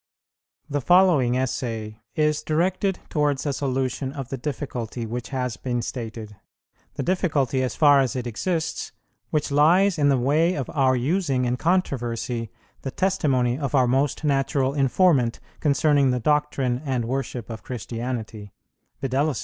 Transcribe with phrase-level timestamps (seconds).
[0.67, 6.35] The following Essay is directed towards a solution of the difficulty which has been stated,
[6.95, 8.93] the difficulty, as far as it exists,
[9.29, 12.49] which lies in the way of our using in controversy
[12.81, 18.51] the testimony of our most natural informant concerning the doctrine and worship of Christianity,
[19.01, 19.39] viz.